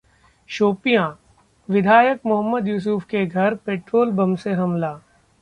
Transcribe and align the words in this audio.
शोपियां: 0.49 1.03
विधायक 1.69 2.21
मोहम्मद 2.25 2.67
युसूफ 2.67 3.05
के 3.05 3.25
घर 3.25 3.55
पेट्रोल 3.65 4.11
बम 4.11 4.35
से 4.35 4.53
हमला 4.53 4.93